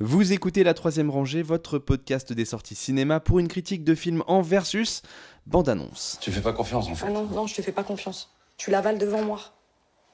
Vous 0.00 0.32
écoutez 0.32 0.64
La 0.64 0.74
Troisième 0.74 1.08
Rangée, 1.08 1.42
votre 1.42 1.78
podcast 1.78 2.32
des 2.32 2.44
sorties 2.44 2.74
cinéma 2.74 3.20
pour 3.20 3.38
une 3.38 3.46
critique 3.46 3.84
de 3.84 3.94
film 3.94 4.24
en 4.26 4.42
versus 4.42 5.02
bande-annonce. 5.46 6.18
Tu 6.20 6.32
fais 6.32 6.40
pas 6.40 6.52
confiance 6.52 6.88
en 6.88 6.96
fait 6.96 7.06
Ah 7.06 7.10
non, 7.12 7.26
non, 7.26 7.46
je 7.46 7.54
te 7.54 7.62
fais 7.62 7.70
pas 7.70 7.84
confiance. 7.84 8.34
Tu 8.56 8.72
l'avales 8.72 8.98
devant 8.98 9.22
moi. 9.22 9.40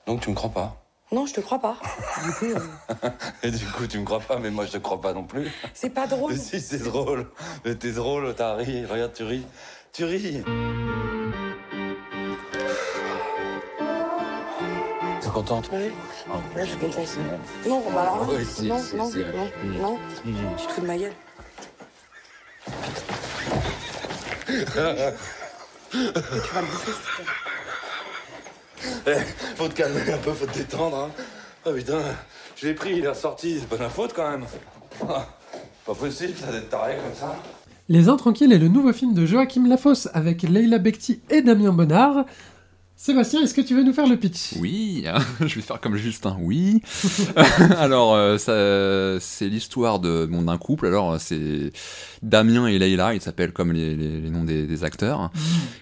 Donc 0.07 0.21
tu 0.21 0.29
me 0.29 0.35
crois 0.35 0.51
pas 0.51 0.85
Non, 1.13 1.25
je 1.25 1.33
te 1.33 1.41
crois 1.41 1.61
pas. 1.61 1.79
Du 2.25 2.33
coup, 2.33 2.45
euh, 2.45 3.11
Et 3.43 3.51
du 3.51 3.65
coup 3.65 3.87
tu 3.87 3.99
me 3.99 4.05
crois 4.05 4.21
pas, 4.21 4.39
mais 4.39 4.51
moi 4.51 4.67
je 4.67 4.73
te 4.73 4.77
crois 4.79 5.01
pas 5.01 5.15
non 5.15 5.25
plus. 5.25 5.51
c'est 5.73 5.89
pas 5.91 6.07
drôle. 6.07 6.33
Mais 6.33 6.39
si 6.61 6.61
c'est 6.61 6.83
drôle, 6.83 7.31
mais 7.65 7.75
t'es 7.75 7.93
drôle, 7.93 8.35
t'as 8.37 8.57
ri, 8.57 8.85
regarde 8.85 9.15
tu 9.15 9.23
ris, 9.23 9.47
tu 9.95 10.05
ris. 10.05 10.43
T'es 15.31 15.35
contente 15.35 15.71
Ouais. 15.73 15.93
Ouais, 16.57 16.65
je 16.65 16.71
suis 16.71 16.79
contente. 16.79 17.07
Non, 17.69 17.83
bah 17.95 18.03
alors 18.03 18.27
non. 18.27 18.33
Oui, 18.35 18.45
si, 18.45 18.67
non, 18.67 18.79
si, 18.79 18.97
non, 18.97 19.09
si. 19.11 19.19
non, 19.19 19.49
non. 19.81 19.99
Tu 20.57 20.67
te 20.67 20.73
fous 20.73 20.81
de 20.81 20.87
ma 20.87 20.99
gueule. 20.99 21.13
tu 24.47 24.55
vas 24.81 26.63
me 26.63 26.67
bouffer, 26.67 26.93
s'il 26.93 27.03
te 27.03 27.23
plaît. 27.23 27.27
Eh, 29.07 29.57
faut 29.57 29.69
te 29.69 29.75
calmer 29.75 30.13
un 30.13 30.19
peu, 30.19 30.33
faut 30.33 30.47
te 30.47 30.59
détendre. 30.59 30.97
Hein. 30.97 31.11
Oh 31.65 31.73
putain, 31.73 32.01
je 32.57 32.67
l'ai 32.67 32.75
pris, 32.75 32.97
il 32.97 33.05
est 33.05 33.09
ressorti, 33.09 33.61
c'est 33.61 33.69
pas 33.69 33.77
ma 33.77 33.89
faute 33.89 34.13
quand 34.15 34.29
même. 34.29 34.47
Ah, 35.09 35.29
pas 35.87 35.95
possible 35.95 36.37
ça 36.37 36.51
d'être 36.51 36.71
taré 36.71 36.97
comme 36.97 37.15
ça. 37.15 37.37
Les 37.89 38.09
Intranquilles 38.09 38.53
est 38.53 38.59
le 38.59 38.69
nouveau 38.69 38.93
film 38.93 39.15
de 39.15 39.27
Joachim 39.27 39.67
Lafosse 39.69 40.09
avec 40.13 40.43
Leila 40.43 40.79
Bekti 40.79 41.21
et 41.31 41.43
Damien 41.43 41.73
Bonnard. 41.73 42.25
Sébastien, 43.03 43.41
est-ce 43.41 43.55
que 43.55 43.63
tu 43.63 43.75
veux 43.75 43.83
nous 43.83 43.95
faire 43.95 44.07
le 44.07 44.19
pitch? 44.19 44.53
Oui, 44.59 45.07
je 45.41 45.55
vais 45.55 45.63
faire 45.63 45.81
comme 45.81 45.97
Justin, 45.97 46.37
oui. 46.39 46.83
alors, 47.79 48.15
euh, 48.15 49.19
c'est 49.19 49.49
l'histoire 49.49 50.01
bon, 50.01 50.43
d'un 50.43 50.59
couple. 50.59 50.87
Alors, 50.87 51.19
c'est 51.19 51.73
Damien 52.23 52.67
et 52.67 52.79
Leïla, 52.79 53.15
ils 53.15 53.23
s'appellent 53.23 53.53
comme 53.55 53.73
les, 53.73 53.97
les- 53.97 54.21
les 54.21 54.29
noms 54.29 54.45
des, 54.45 54.67
des 54.67 54.85
acteurs, 54.85 55.31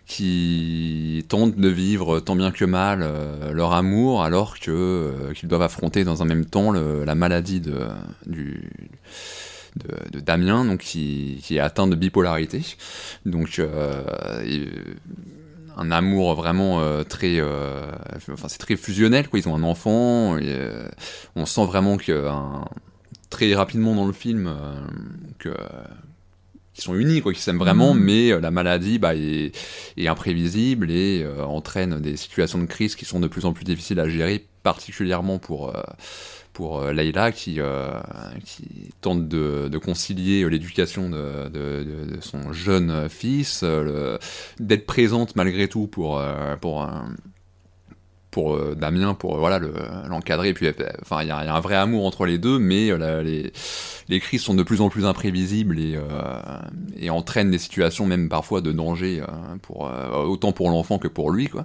qui 0.06 1.24
tentent 1.28 1.56
de 1.56 1.68
vivre 1.68 2.20
tant 2.20 2.36
bien 2.36 2.52
que 2.52 2.64
mal 2.64 3.00
euh, 3.02 3.52
leur 3.52 3.72
amour, 3.72 4.22
alors 4.22 4.60
que 4.60 4.70
euh, 4.70 5.32
qu'ils 5.34 5.48
doivent 5.48 5.62
affronter 5.62 6.04
dans 6.04 6.22
un 6.22 6.26
même 6.26 6.44
temps 6.44 6.70
le- 6.70 7.04
la 7.04 7.16
maladie 7.16 7.58
de, 7.58 7.80
du, 8.26 8.70
de, 9.74 10.10
de 10.12 10.20
Damien, 10.20 10.64
donc 10.64 10.78
qui, 10.82 11.40
qui 11.42 11.56
est 11.56 11.60
atteint 11.60 11.88
de 11.88 11.96
bipolarité. 11.96 12.62
Donc, 13.26 13.58
euh, 13.58 14.04
et, 14.46 14.68
un 15.78 15.90
amour 15.92 16.34
vraiment 16.34 16.80
euh, 16.80 17.04
très 17.04 17.36
euh, 17.38 17.90
enfin 18.32 18.48
c'est 18.48 18.58
très 18.58 18.76
fusionnel 18.76 19.28
quoi. 19.28 19.38
Ils 19.38 19.48
ont 19.48 19.54
un 19.54 19.62
enfant 19.62 20.36
euh, 20.36 20.88
on 21.36 21.46
sent 21.46 21.64
vraiment 21.64 21.96
que 21.96 22.28
très 23.30 23.54
rapidement 23.54 23.94
dans 23.94 24.06
le 24.06 24.12
film 24.12 24.54
que 25.38 25.54
sont 26.82 26.94
unis 26.94 27.20
quoi 27.22 27.32
qu'ils 27.32 27.42
s'aiment 27.42 27.58
vraiment 27.58 27.94
Mhm. 27.94 28.00
mais 28.00 28.32
euh, 28.32 28.40
la 28.40 28.50
maladie 28.50 28.98
bah, 28.98 29.14
est, 29.14 29.52
est 29.96 30.06
imprévisible 30.08 30.90
et 30.90 31.22
euh, 31.24 31.44
entraîne 31.44 32.00
des 32.00 32.16
situations 32.16 32.58
de 32.58 32.66
crise 32.66 32.94
qui 32.96 33.04
sont 33.04 33.20
de 33.20 33.28
plus 33.28 33.44
en 33.44 33.52
plus 33.52 33.64
difficiles 33.64 34.00
à 34.00 34.08
gérer 34.08 34.44
particulièrement 34.62 35.38
pour 35.38 35.74
euh, 35.74 35.82
pour 36.52 36.80
euh, 36.80 36.92
Leïla 36.92 37.30
qui, 37.30 37.60
qui 38.44 38.64
tente 39.00 39.28
de, 39.28 39.68
de 39.68 39.78
concilier 39.78 40.48
l'éducation 40.50 41.08
de, 41.08 41.48
de- 41.48 41.84
de- 41.84 42.16
de 42.16 42.20
son 42.20 42.52
jeune 42.52 43.08
fils, 43.08 43.64
d'être 44.58 44.84
présente 44.86 45.36
malgré 45.36 45.68
tout 45.68 45.86
pour, 45.86 46.20
pour, 46.60 46.82
euh, 46.82 46.88
pour 48.30 48.54
euh, 48.54 48.74
Damien, 48.78 49.14
pour 49.14 49.36
euh, 49.36 49.38
voilà 49.38 49.58
le- 49.58 49.72
l'encadrer. 50.08 50.48
Et 50.50 50.54
puis, 50.54 50.66
euh, 50.66 50.72
enfin, 51.02 51.22
il 51.22 51.28
y, 51.28 51.30
a 51.30 51.42
il 51.42 51.46
y 51.46 51.48
a 51.48 51.54
un 51.54 51.60
vrai 51.60 51.76
amour 51.76 52.04
entre 52.06 52.26
les 52.26 52.36
deux, 52.38 52.58
mais 52.58 52.96
la- 52.96 53.22
les, 53.22 53.52
les 54.08 54.20
crises 54.20 54.42
sont 54.42 54.54
de 54.54 54.62
plus 54.62 54.80
en 54.82 54.90
plus 54.90 55.04
imprévisibles 55.06 55.78
et, 55.78 55.96
euh, 55.96 56.02
et 56.98 57.10
entraînent 57.10 57.50
des 57.50 57.58
situations 57.58 58.06
même 58.06 58.28
parfois 58.28 58.60
de 58.60 58.70
danger 58.72 59.22
pour 59.62 59.88
euh, 59.88 60.24
autant 60.24 60.52
pour 60.52 60.70
l'enfant 60.70 60.98
que 60.98 61.08
pour 61.08 61.30
lui, 61.30 61.48
quoi. 61.48 61.64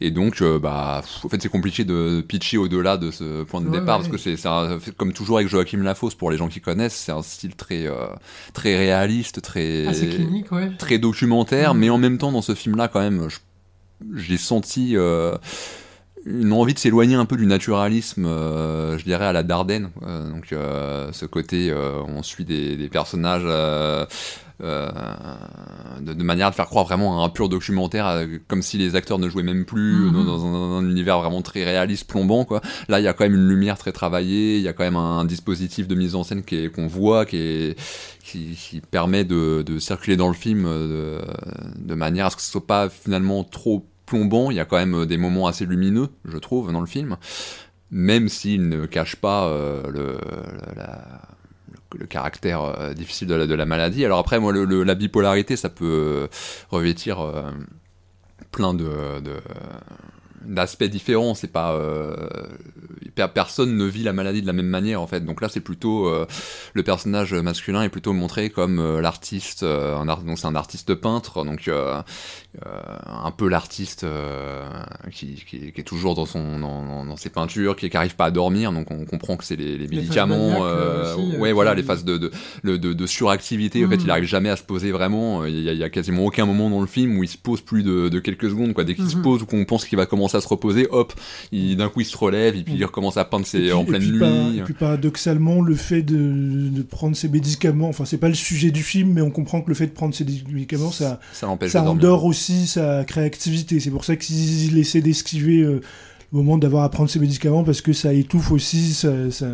Et 0.00 0.10
donc, 0.10 0.40
euh, 0.42 0.58
bah, 0.58 1.02
en 1.24 1.28
fait, 1.28 1.42
c'est 1.42 1.48
compliqué 1.48 1.84
de 1.84 2.22
pitcher 2.26 2.56
au-delà 2.58 2.96
de 2.96 3.10
ce 3.10 3.42
point 3.44 3.60
de 3.60 3.68
Ouais, 3.68 3.78
départ 3.80 4.00
ouais. 4.00 4.08
parce 4.08 4.22
que 4.22 4.34
c'est 4.34 4.96
comme 4.96 5.12
toujours 5.12 5.36
avec 5.38 5.48
Joachim 5.48 5.82
Lafosse 5.82 6.14
pour 6.14 6.30
les 6.30 6.36
gens 6.38 6.48
qui 6.48 6.60
connaissent, 6.60 6.94
c'est 6.96 7.12
un 7.12 7.22
style 7.22 7.54
très 7.54 7.86
très 8.54 8.76
réaliste, 8.76 9.42
très 9.42 9.86
Assez 9.86 10.08
clinique, 10.08 10.50
ouais. 10.52 10.70
très 10.78 10.98
documentaire, 10.98 11.74
Mhm. 11.74 11.80
mais 11.80 11.90
en 11.90 11.98
même 11.98 12.18
temps 12.18 12.32
dans 12.32 12.42
ce 12.42 12.54
film-là 12.54 12.88
quand 12.88 13.00
même, 13.00 13.28
j'ai 14.16 14.36
senti 14.38 14.94
une 16.24 16.52
envie 16.52 16.74
de 16.74 16.78
s'éloigner 16.78 17.14
un 17.14 17.24
peu 17.24 17.36
du 17.36 17.46
naturalisme, 17.46 18.26
euh, 18.26 18.98
je 18.98 19.04
dirais 19.04 19.26
à 19.26 19.32
la 19.32 19.42
Dardenne. 19.42 19.90
Euh, 20.02 20.30
donc 20.30 20.52
euh, 20.52 21.10
ce 21.12 21.26
côté, 21.26 21.72
on 21.74 22.22
suit 22.22 22.44
des, 22.44 22.76
des 22.76 22.88
personnages. 22.88 23.44
de, 23.44 24.06
de 26.02 26.22
manière 26.24 26.48
à 26.48 26.50
te 26.50 26.56
faire 26.56 26.66
croire 26.66 26.84
vraiment 26.84 27.22
à 27.22 27.26
un 27.26 27.28
pur 27.28 27.48
documentaire, 27.48 28.26
comme 28.48 28.62
si 28.62 28.76
les 28.76 28.96
acteurs 28.96 29.18
ne 29.18 29.28
jouaient 29.28 29.42
même 29.44 29.64
plus 29.64 29.94
Mhm. 30.06 30.12
dans, 30.12 30.24
dans 30.24 30.46
un, 30.46 30.78
un 30.78 30.90
univers 30.90 31.20
vraiment 31.20 31.42
très 31.42 31.64
réaliste, 31.64 32.08
plombant. 32.08 32.44
Quoi. 32.44 32.60
Là, 32.88 32.98
il 33.00 33.04
y 33.04 33.08
a 33.08 33.12
quand 33.12 33.24
même 33.24 33.34
une 33.36 33.48
lumière 33.48 33.78
très 33.78 33.92
travaillée, 33.92 34.56
il 34.56 34.62
y 34.62 34.68
a 34.68 34.72
quand 34.72 34.84
même 34.84 34.96
un, 34.96 35.24
dispositif 35.24 35.86
de 35.86 35.94
mise 35.94 36.14
en 36.14 36.24
scène 36.24 36.42
qu'on 36.74 36.86
voit, 36.88 37.24
qui, 37.26 37.36
est, 37.36 37.78
qui, 38.24 38.56
qui 38.56 38.80
permet 38.80 39.24
de, 39.24 39.62
de 39.62 39.78
circuler 39.78 40.16
dans 40.16 40.28
le 40.28 40.34
film 40.34 40.64
de, 40.64 41.20
de 41.76 41.94
manière 41.94 42.26
à 42.26 42.30
ce 42.30 42.36
que 42.36 42.42
ce 42.42 42.50
soit 42.50 42.66
pas 42.66 42.88
finalement 42.88 43.44
trop 43.44 43.86
plombant. 44.08 44.50
Il 44.50 44.56
y 44.56 44.60
a 44.60 44.64
quand 44.64 44.78
même 44.78 44.94
euh, 44.94 45.06
des 45.06 45.18
moments 45.18 45.46
assez 45.46 45.66
lumineux, 45.66 46.08
je 46.24 46.38
trouve, 46.38 46.72
dans 46.72 46.80
le 46.80 46.86
film, 46.86 47.16
même 47.90 48.28
s'il 48.28 48.68
ne 48.68 48.86
cache 48.86 49.16
pas 49.16 49.48
euh, 49.48 49.82
le, 49.90 50.18
caractère 52.06 52.62
euh, 52.62 52.94
difficile 52.94 53.28
de 53.28 53.54
la, 53.54 53.66
maladie. 53.66 54.04
Alors 54.04 54.18
après, 54.18 54.40
moi, 54.40 54.52
la 54.52 54.94
bipolarité, 54.94 55.56
ça 55.56 55.68
peut 55.68 56.28
revêtir 56.70 57.18
plein 58.50 58.74
de- 58.74 59.20
d'aspects 60.44 60.84
différents. 60.84 61.34
C'est 61.34 61.52
pas 61.52 61.72
euh, 61.72 62.14
per- 63.14 63.26
personne 63.34 63.76
ne 63.76 63.84
vit 63.84 64.02
la 64.02 64.12
maladie 64.12 64.42
de 64.42 64.46
la 64.46 64.52
même 64.52 64.66
manière 64.68 65.00
en 65.02 65.06
fait. 65.06 65.24
Donc 65.24 65.40
là, 65.40 65.48
c'est 65.48 65.60
plutôt 65.60 66.06
euh, 66.06 66.26
le 66.74 66.82
personnage 66.82 67.34
masculin 67.34 67.82
est 67.82 67.88
plutôt 67.88 68.12
montré 68.12 68.50
comme 68.50 68.78
euh, 68.78 69.00
l'artiste. 69.00 69.62
art- 69.64 70.22
donc 70.22 70.38
c'est 70.38 70.46
un 70.46 70.54
artiste 70.54 70.94
peintre. 70.94 71.44
Donc 71.44 71.70
un 73.06 73.30
peu 73.30 73.48
l'artiste 73.48 74.06
qui, 75.10 75.34
qui- 75.46 75.72
qui 75.72 75.80
est 75.80 75.84
toujours 75.84 76.14
dans 76.14 76.26
son 76.26 76.58
dans, 76.58 76.82
dans- 76.84 77.04
dans 77.04 77.16
ses 77.16 77.30
peintures, 77.30 77.76
qui 77.76 77.88
n'arrive 77.92 78.16
pas 78.16 78.26
à 78.26 78.30
dormir. 78.30 78.72
Donc 78.72 78.90
on 78.90 79.04
comprend 79.04 79.36
que 79.36 79.44
c'est 79.44 79.56
les, 79.56 79.78
médicaments. 79.88 80.58
aussi, 80.60 81.36
ouais, 81.36 81.52
voilà, 81.52 81.74
les 81.74 81.82
phases 81.82 82.04
de, 82.04 82.16
de, 82.18 82.30
le- 82.62 82.78
de, 82.78 82.92
de 82.92 83.06
suractivité. 83.06 83.84
En 83.84 83.88
fait, 83.88 83.96
il 83.96 84.10
arrive 84.10 84.24
jamais 84.24 84.50
à 84.50 84.56
se 84.56 84.62
poser 84.62 84.92
vraiment. 84.92 85.44
Il 85.44 85.60
y, 85.62 85.68
a, 85.68 85.72
il 85.72 85.78
y 85.78 85.84
a 85.84 85.90
quasiment 85.90 86.24
aucun 86.24 86.46
moment 86.46 86.68
dans 86.70 86.80
le 86.80 86.86
film 86.86 87.16
où 87.18 87.22
il 87.24 87.28
se 87.28 87.38
pose 87.38 87.60
plus 87.60 87.82
de, 87.82 88.08
quelques 88.18 88.50
secondes. 88.50 88.74
Quoi. 88.74 88.84
Dès 88.84 88.94
qu'il 88.94 89.08
se 89.08 89.16
Mhm. 89.16 89.22
pose 89.22 89.42
ou 89.42 89.46
qu'on 89.46 89.64
pense 89.64 89.84
qu'il 89.84 89.96
va 89.98 90.06
commencer 90.06 90.27
à 90.34 90.40
se 90.40 90.48
reposer, 90.48 90.86
hop, 90.90 91.12
il- 91.52 91.76
d'un 91.76 91.88
coup 91.88 92.00
il 92.00 92.06
se 92.06 92.16
relève 92.16 92.56
et 92.56 92.62
puis 92.62 92.74
il 92.74 92.84
recommence 92.84 93.16
à 93.16 93.24
peindre 93.24 93.46
ses, 93.46 93.58
puis- 93.60 93.72
en 93.72 93.82
et 93.82 93.86
pleine 93.86 94.02
puis 94.02 94.10
nuit. 94.12 94.58
et 94.58 94.62
puis 94.62 94.74
paradoxalement, 94.74 95.60
le 95.62 95.74
fait 95.74 96.02
de, 96.02 96.16
de 96.70 96.82
prendre 96.82 97.16
ces 97.16 97.28
médicaments, 97.28 97.88
enfin 97.88 98.04
c'est 98.04 98.18
pas 98.18 98.28
le 98.28 98.34
sujet 98.34 98.70
du 98.70 98.82
film, 98.82 99.12
mais 99.12 99.20
on 99.22 99.30
comprend 99.30 99.60
que 99.62 99.68
le 99.68 99.74
fait 99.74 99.86
de 99.86 99.92
prendre 99.92 100.14
ces 100.14 100.24
médicaments, 100.24 100.90
ça, 100.90 101.20
ça 101.32 101.46
l'empêche 101.46 101.72
ça 101.72 101.82
endort 101.88 102.24
aussi 102.24 102.66
sa 102.66 103.04
créativité. 103.04 103.80
C'est 103.80 103.90
pour 103.90 104.04
ça 104.04 104.16
qu'il 104.16 104.76
essaie 104.78 105.00
d'esquiver 105.00 105.60
euh, 105.62 105.80
le 106.32 106.38
moment 106.38 106.58
d'avoir 106.58 106.84
à 106.84 106.90
prendre 106.90 107.08
ces 107.08 107.18
médicaments 107.18 107.64
parce 107.64 107.80
que 107.80 107.92
ça 107.92 108.12
étouffe 108.12 108.50
aussi. 108.50 108.92
Ça, 108.94 109.30
ça- 109.30 109.46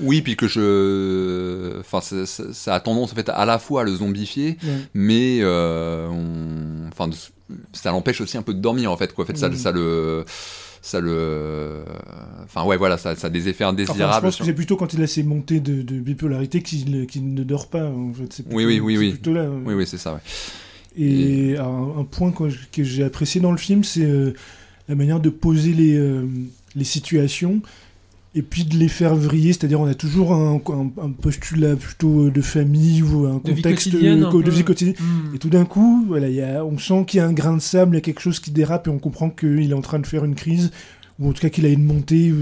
Oui, 0.00 0.22
puis 0.22 0.36
que 0.36 0.46
je. 0.48 1.80
Enfin, 1.80 2.00
ça, 2.00 2.74
a 2.74 2.80
tendance 2.80 3.12
en 3.12 3.16
fait 3.16 3.28
à 3.28 3.44
la 3.44 3.58
fois 3.58 3.82
à 3.82 3.84
le 3.84 3.94
zombifier, 3.96 4.56
Ouais. 4.62 4.68
mais 4.94 5.38
euh, 5.40 6.08
on- 6.08 6.88
enfin, 6.88 7.10
ça 7.72 7.90
l'empêche 7.90 8.20
aussi 8.20 8.36
un 8.36 8.42
peu 8.42 8.54
de 8.54 8.60
dormir 8.60 8.90
en 8.92 8.96
fait. 8.96 9.12
Quoi. 9.12 9.24
En 9.24 9.26
fait, 9.26 9.36
ça, 9.36 9.52
ça 9.54 9.72
le. 9.72 10.24
Ça 10.82 11.00
le. 11.00 11.82
Enfin, 12.44 12.62
ouais, 12.64 12.76
voilà, 12.76 12.98
ça, 12.98 13.16
ça 13.16 13.28
a 13.28 13.30
des 13.30 13.48
effets 13.48 13.64
Enfin, 13.64 13.74
je 13.76 13.82
indésirables. 13.82 14.26
pense 14.26 14.36
que 14.36 14.44
c'est 14.44 14.52
plutôt 14.52 14.76
quand 14.76 14.92
il 14.92 15.02
a 15.02 15.06
ces 15.06 15.22
montées 15.22 15.58
de, 15.60 15.80
de 15.82 15.98
bipolarité 15.98 16.60
qu'il 16.62 17.06
qu'il 17.06 17.32
ne 17.32 17.42
dort 17.42 17.68
pas. 17.68 17.86
En 17.86 18.12
fait. 18.12 18.30
C'est 18.32 18.44
Oui, 18.52 18.66
oui, 18.66 18.80
oui, 18.80 18.94
c'est 18.94 18.98
oui. 19.00 19.10
plutôt 19.12 19.32
là. 19.32 19.48
Oui, 19.64 19.72
oui, 19.74 19.86
c'est 19.86 19.96
ça, 19.98 20.12
ouais. 20.14 20.20
Et 20.96 21.56
un, 21.58 22.00
un 22.00 22.04
point 22.04 22.30
que, 22.32 22.44
que 22.70 22.84
j'ai 22.84 23.02
apprécié 23.02 23.40
dans 23.40 23.50
le 23.50 23.56
film, 23.56 23.82
c'est 23.82 24.04
euh, 24.04 24.34
la 24.88 24.94
manière 24.94 25.20
de 25.20 25.30
poser 25.30 25.72
les, 25.72 25.96
euh, 25.96 26.22
les 26.76 26.84
situations 26.84 27.60
et 28.36 28.42
puis 28.42 28.64
de 28.64 28.76
les 28.76 28.88
faire 28.88 29.14
vriller. 29.14 29.52
C'est-à-dire, 29.52 29.80
on 29.80 29.86
a 29.86 29.94
toujours 29.94 30.32
un, 30.34 30.56
un- 30.56 31.02
un 31.04 31.10
postulat 31.10 31.76
plutôt 31.76 32.26
euh, 32.26 32.30
de 32.30 32.40
famille 32.40 33.02
ou 33.02 33.26
un 33.26 33.40
De 33.44 33.52
vie 33.52 33.62
contexte 33.62 33.90
quotidienne, 33.92 34.24
euh, 34.24 34.42
de 34.42 34.50
vie 34.50 34.64
quotidienne. 34.64 34.96
Hmm. 34.98 35.34
Et 35.34 35.38
tout 35.38 35.50
d'un 35.50 35.64
coup, 35.64 36.04
voilà, 36.08 36.28
il 36.28 36.34
y 36.34 36.42
a, 36.42 36.64
on 36.64 36.76
sent 36.78 37.04
qu'il 37.06 37.18
y 37.18 37.20
a 37.20 37.26
un 37.26 37.32
grain 37.32 37.54
de 37.56 37.62
sable, 37.62 37.94
il 37.94 37.98
y 37.98 38.02
a 38.02 38.02
quelque 38.02 38.20
chose 38.20 38.40
qui 38.40 38.50
dérape 38.50 38.86
et 38.88 38.90
on 38.90 38.98
comprend 38.98 39.30
qu'il 39.30 39.70
est 39.70 39.74
en 39.74 39.80
train 39.82 39.98
de 40.00 40.06
faire 40.06 40.24
une 40.24 40.34
crise. 40.34 40.70
Ou 41.20 41.28
en 41.28 41.32
tout 41.32 41.42
cas 41.42 41.48
qu'il 41.48 41.64
a 41.64 41.68
une 41.68 41.84
montée, 41.84 42.32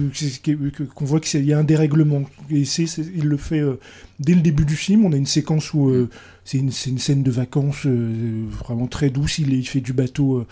qu'on 0.95 1.05
voit 1.05 1.21
qu'il 1.21 1.45
y 1.45 1.53
a 1.53 1.59
un 1.59 1.65
dérèglement. 1.65 2.23
Et 2.51 2.63
il 2.63 3.25
le 3.25 3.37
fait 3.37 3.61
euh, 3.61 3.79
dès 4.19 4.35
le 4.35 4.41
début 4.41 4.65
du 4.65 4.77
film. 4.77 5.05
On 5.05 5.13
a 5.13 5.17
une 5.17 5.27
séquence 5.27 5.75
où 5.75 5.91
euh, 5.91 6.09
c'est, 6.45 6.57
une, 6.57 6.71
scène 6.71 7.23
de 7.23 7.31
vacances 7.31 7.85
euh, 7.85 8.47
vraiment 8.51 8.87
très 8.87 9.11
douce. 9.11 9.39
Il, 9.39 9.67
fait 9.69 9.83
du 9.83 9.93
bateau 9.93 10.47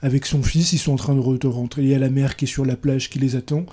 avec 0.00 0.24
son 0.24 0.42
fils. 0.42 0.72
Ils 0.72 0.78
sont 0.78 0.92
en 0.92 0.96
train 0.96 1.14
de 1.14 1.46
rentrer. 1.46 1.82
Il 1.82 1.88
y 1.88 1.94
a 1.94 1.98
la 1.98 2.08
mère 2.08 2.36
qui 2.36 2.46
est 2.46 2.48
sur 2.48 2.64
la 2.64 2.76
plage 2.76 3.10
qui 3.10 3.18
les 3.18 3.36
attend. 3.36 3.66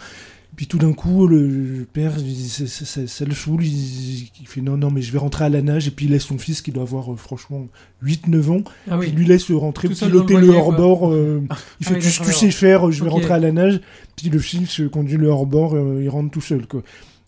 Puis 0.56 0.68
tout 0.68 0.78
d'un 0.78 0.94
coup, 0.94 1.26
le 1.28 1.88
père, 1.92 2.12
ça, 2.48 2.68
ça- 2.68 2.86
ça- 2.86 3.08
ça 3.08 3.26
le 3.26 3.34
saoule, 3.34 3.66
il, 3.66 4.30
il 4.40 4.46
fait 4.48 4.62
non, 4.62 4.78
non, 4.78 4.92
mais 4.92 5.02
je 5.02 5.12
vais 5.12 5.18
rentrer 5.18 5.46
à 5.46 5.50
la 5.50 5.64
nage, 5.64 5.88
et 5.88 5.92
puis 5.92 6.06
il 6.06 6.12
laisse 6.12 6.26
son 6.26 6.38
fils 6.38 6.62
qui 6.62 6.72
doit 6.72 6.84
avoir 6.84 7.12
euh, 7.12 7.16
franchement 7.16 7.68
8-9 8.04 8.52
ans, 8.52 8.64
Ah 8.90 8.98
oui. 9.00 9.08
il 9.10 9.16
lui 9.16 9.26
laisse 9.26 9.50
rentrer, 9.52 9.88
Tout 9.90 9.96
piloter 9.96 10.38
le 10.38 10.50
hors-bord. 10.50 11.12
euh, 11.12 11.42
il 11.42 11.48
Ah 11.50 11.56
fait 11.82 11.94
oui, 11.96 12.02
tu, 12.02 12.22
tu 12.22 12.34
sais 12.34 12.52
faire, 12.52 12.92
je 12.92 13.04
vais 13.04 13.10
rentrer 13.10 13.34
à 13.34 13.40
la 13.40 13.52
nage, 13.52 13.82
puis 14.16 14.30
le 14.30 14.38
fils 14.38 14.80
euh, 14.80 14.90
conduit 14.90 15.18
le 15.18 15.28
hors-bord, 15.28 15.74
euh, 15.76 16.02
il 16.04 16.10
rentre 16.10 16.30
tout 16.30 16.42
seul. 16.42 16.68
Quoi. 16.68 16.84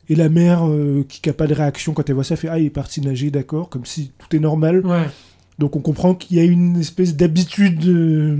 Et 0.07 0.13
la 0.13 0.29
mère, 0.29 0.67
euh, 0.69 1.03
qui 1.09 1.19
n'a 1.27 1.33
pas 1.33 1.47
de 1.47 1.55
réaction 1.55 1.93
quand 1.93 2.07
elle 2.07 2.13
voit 2.15 2.23
ça, 2.23 2.35
fait 2.35 2.47
Ah, 2.47 2.59
il 2.59 2.67
est 2.67 2.69
parti 2.69 3.01
nager, 3.01 3.31
d'accord, 3.31 3.69
comme 3.69 3.85
si 3.85 4.11
tout 4.19 4.35
est 4.35 4.39
normal. 4.39 4.85
Ouais. 4.85 5.07
Donc 5.57 5.75
on 5.75 5.79
comprend 5.81 6.13
qu'il 6.13 6.37
y 6.37 6.39
a 6.39 6.43
une 6.43 6.77
espèce 6.77 7.15
d'habitude 7.15 7.83
euh, 7.87 8.37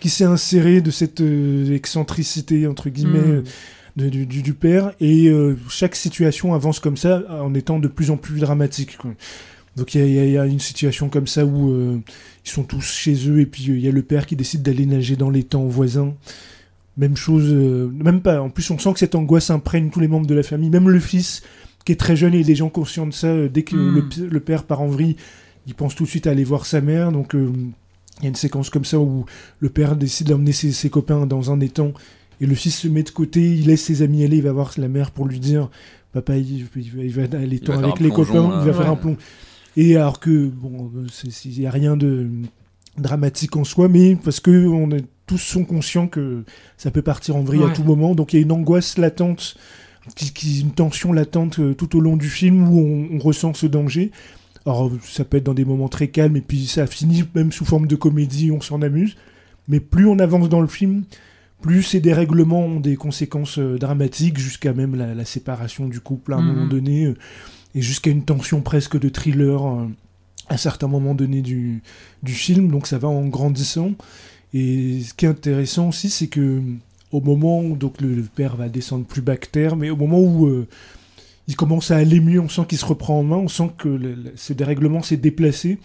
qui 0.00 0.08
s'est 0.08 0.24
insérée 0.24 0.80
de 0.80 0.90
cette 0.90 1.20
euh, 1.20 1.74
excentricité, 1.74 2.66
entre 2.66 2.88
guillemets, 2.88 3.18
Hmm. 3.18 3.42
De- 4.06 4.24
du, 4.24 4.54
père. 4.54 4.92
Et 5.00 5.28
euh, 5.28 5.56
chaque 5.68 5.96
situation 5.96 6.54
avance 6.54 6.78
comme 6.80 6.96
ça 6.96 7.22
en 7.42 7.54
étant 7.54 7.78
de 7.78 7.88
plus 7.88 8.10
en 8.10 8.16
plus 8.16 8.40
dramatique. 8.40 8.96
quoi. 8.98 9.10
Donc 9.76 9.94
il 9.94 10.00
y 10.06 10.18
a- 10.18 10.24
y, 10.44 10.48
y 10.48 10.52
une 10.52 10.60
situation 10.60 11.08
comme 11.08 11.26
ça 11.26 11.44
où 11.44 11.70
euh, 11.70 11.98
ils 12.44 12.50
sont 12.50 12.64
tous 12.64 12.82
chez 12.84 13.28
eux 13.28 13.40
et 13.40 13.46
puis 13.46 13.70
euh, 13.70 13.76
il 13.76 13.80
y 13.80 13.88
a 13.88 13.92
le 13.92 14.02
père 14.02 14.26
qui 14.26 14.34
décide 14.36 14.62
d'aller 14.62 14.86
nager 14.86 15.16
dans 15.16 15.30
l'étang 15.30 15.64
voisin. 15.66 16.14
Même 16.96 17.16
chose, 17.16 17.44
euh, 17.52 17.88
même 17.94 18.20
pas. 18.22 18.40
En 18.42 18.50
plus, 18.50 18.68
on 18.72 18.78
sent 18.78 18.92
que 18.92 18.98
cette 18.98 19.14
angoisse 19.14 19.50
imprègne 19.50 19.88
tous 19.90 20.00
les 20.00 20.08
membres 20.08 20.26
de 20.26 20.34
la 20.34 20.42
famille, 20.42 20.68
même 20.70 20.88
le 20.88 20.98
fils 20.98 21.42
qui 21.84 21.92
est 21.92 21.96
très 21.96 22.16
jeune 22.16 22.34
et 22.34 22.42
les 22.42 22.56
gens 22.56 22.70
conscients 22.70 23.06
de 23.06 23.12
ça. 23.12 23.28
euh, 23.28 23.48
dès 23.48 23.62
que 23.62 23.76
Hmm. 23.76 24.08
le, 24.30 24.40
père 24.40 24.64
part 24.64 24.80
en 24.80 24.88
vrille, 24.88 25.16
il 25.68 25.74
pense 25.74 25.94
tout 25.94 26.04
de 26.04 26.08
suite 26.08 26.26
à 26.26 26.30
aller 26.32 26.42
voir 26.44 26.66
sa 26.66 26.80
mère. 26.80 27.12
Donc 27.12 27.36
euh, 27.36 27.52
il 28.18 28.24
y 28.24 28.26
a 28.26 28.30
une 28.30 28.34
séquence 28.34 28.68
comme 28.68 28.84
ça 28.84 28.98
où 28.98 29.26
le 29.60 29.68
père 29.68 29.94
décide 29.94 30.26
d'emmener 30.26 30.50
ses, 30.52 30.72
ses 30.72 30.90
copains 30.90 31.24
dans 31.24 31.52
un 31.52 31.60
étang 31.60 31.92
et 32.40 32.46
le 32.46 32.54
fils 32.54 32.78
se 32.78 32.88
met 32.88 33.02
de 33.02 33.10
côté, 33.10 33.40
il 33.56 33.66
laisse 33.66 33.82
ses 33.82 34.02
amis 34.02 34.24
aller, 34.24 34.36
il 34.38 34.42
va 34.42 34.52
voir 34.52 34.72
la 34.78 34.88
mère 34.88 35.10
pour 35.10 35.26
lui 35.26 35.40
dire 35.40 35.70
Papa, 36.12 36.36
il, 36.36 36.66
il 36.76 36.90
va, 36.90 37.02
il 37.02 37.10
va 37.12 37.22
à 37.36 37.40
l'étang 37.44 37.74
faire 37.74 37.84
avec 37.84 38.00
les 38.00 38.08
plongeon, 38.08 38.32
copains, 38.32 38.48
là. 38.56 38.62
il 38.64 38.70
va 38.70 38.72
faire 38.78 38.90
un 38.90 38.96
plomb. 38.96 39.16
Et 39.76 39.96
alors 39.96 40.20
que, 40.20 40.46
bon, 40.48 40.90
il 41.44 41.58
n'y 41.60 41.66
a 41.66 41.70
rien 41.70 41.96
de 41.96 42.28
dramatique 42.96 43.56
en 43.56 43.64
soi, 43.64 43.88
mais 43.88 44.16
parce 44.16 44.40
que 44.40 44.66
on 44.66 44.90
est, 44.90 45.04
tous 45.26 45.38
sont 45.38 45.64
conscients 45.64 46.08
que 46.08 46.44
ça 46.76 46.90
peut 46.90 47.02
partir 47.02 47.36
en 47.36 47.42
vrille 47.42 47.62
à 47.62 47.70
tout 47.70 47.84
moment, 47.84 48.14
donc 48.14 48.32
il 48.32 48.36
y 48.36 48.38
a 48.40 48.42
une 48.42 48.52
angoisse 48.52 48.98
latente, 48.98 49.56
qui, 50.16 50.32
qui- 50.32 50.60
une 50.62 50.70
tension 50.72 51.12
latente 51.12 51.58
euh, 51.58 51.74
tout 51.74 51.96
au 51.96 52.00
long 52.00 52.16
du 52.16 52.28
film 52.28 52.66
où 52.68 52.78
on, 52.80 53.16
on 53.16 53.18
ressent 53.18 53.52
ce 53.54 53.66
danger. 53.66 54.10
Alors 54.66 54.90
ça 55.04 55.24
peut 55.24 55.36
être 55.36 55.44
dans 55.44 55.54
des 55.54 55.64
moments 55.66 55.88
très 55.88 56.08
calmes, 56.08 56.36
et 56.36 56.40
puis 56.40 56.66
ça 56.66 56.86
finit 56.86 57.24
même 57.34 57.52
sous 57.52 57.64
forme 57.66 57.86
de 57.86 57.94
comédie, 57.96 58.50
on 58.50 58.60
s'en 58.60 58.80
amuse. 58.82 59.16
Mais 59.68 59.80
plus 59.80 60.06
on 60.06 60.18
avance 60.18 60.48
dans 60.48 60.62
le 60.62 60.66
film, 60.66 61.04
plus 61.60 61.82
ces 61.82 62.00
dérèglements 62.00 62.64
ont 62.66 62.80
des 62.80 62.96
conséquences 62.96 63.58
euh, 63.58 63.78
dramatiques, 63.78 64.38
jusqu'à 64.38 64.72
même 64.72 64.94
la, 64.94 65.14
la 65.14 65.24
séparation 65.24 65.88
du 65.88 66.00
couple 66.00 66.32
à 66.32 66.36
un 66.36 66.42
Mhm. 66.42 66.46
moment 66.54 66.66
donné, 66.66 67.04
euh, 67.06 67.14
et 67.74 67.82
jusqu'à 67.82 68.10
une 68.10 68.24
tension 68.24 68.60
presque 68.60 68.98
de 68.98 69.08
thriller 69.08 69.66
euh, 69.66 69.86
à 70.48 70.56
certains 70.56 70.88
moments 70.88 71.14
donnés 71.14 71.42
du, 71.42 71.82
du 72.22 72.32
film. 72.32 72.70
Donc 72.70 72.86
ça 72.86 72.98
va 72.98 73.08
en 73.08 73.26
grandissant. 73.26 73.92
Et 74.54 75.00
ce 75.02 75.12
qui 75.14 75.26
est 75.26 75.28
intéressant 75.28 75.88
aussi, 75.88 76.08
c'est 76.10 76.28
que 76.28 76.62
au 77.12 77.20
moment 77.20 77.60
où 77.62 77.76
donc, 77.76 78.00
le, 78.00 78.14
le 78.14 78.22
père 78.22 78.56
va 78.56 78.68
descendre 78.68 79.04
plus 79.04 79.20
bas 79.22 79.36
que 79.36 79.46
terre, 79.46 79.76
mais 79.76 79.90
au 79.90 79.96
moment 79.96 80.20
où 80.20 80.46
euh, 80.46 80.66
il 81.48 81.56
commence 81.56 81.90
à 81.90 81.96
aller 81.96 82.20
mieux, 82.20 82.40
on 82.40 82.48
sent 82.48 82.62
qu'il 82.68 82.78
se 82.78 82.84
reprend 82.86 83.18
en 83.18 83.22
main, 83.24 83.36
on 83.36 83.48
sent 83.48 83.70
que 83.78 83.88
le- 83.88 84.14
le- 84.14 84.32
ce 84.36 84.52
dérèglement 84.52 85.02
s'est 85.02 85.16
déplacé. 85.16 85.78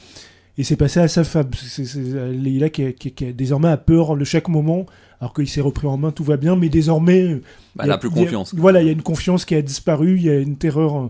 Et 0.58 0.64
c'est 0.64 0.76
passé 0.76 1.00
à 1.00 1.08
sa 1.08 1.24
femme. 1.24 1.50
C'est 1.56 1.86
c'est- 1.86 1.86
c'est 1.86 2.32
Leïla 2.32 2.70
qui, 2.70 2.84
a- 2.84 2.92
qui, 2.92 3.12
qui 3.12 3.26
a 3.26 3.32
désormais 3.34 3.70
a 3.70 3.78
peur 3.78 4.16
de 4.16 4.24
chaque 4.24 4.50
moment, 4.50 4.86
alors 5.20 5.34
qu'il 5.34 5.48
s'est 5.50 5.62
repris 5.62 5.88
en 5.88 5.98
main, 5.98 6.12
tout 6.12 6.24
va 6.24 6.38
bien, 6.38 6.56
mais 6.56 6.70
désormais. 6.70 7.42
Bah, 7.76 7.84
il 7.84 7.86
y 7.86 7.86
elle 7.86 7.92
a- 7.92 7.96
a 7.96 7.98
plus 7.98 8.10
a- 8.10 8.14
confiance. 8.14 8.54
voilà, 8.56 8.82
il 8.82 8.86
y 8.86 8.90
a 8.90 8.92
une 8.92 9.02
confiance 9.02 9.46
qui 9.46 9.56
a 9.56 9.62
disparu, 9.64 10.18
il 10.18 10.24
y 10.24 10.30
a 10.30 10.38
une 10.40 10.56
terreur 10.58 10.98
euh, 10.98 11.08